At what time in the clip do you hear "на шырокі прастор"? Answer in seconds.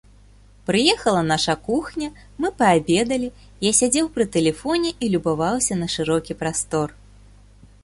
5.85-6.87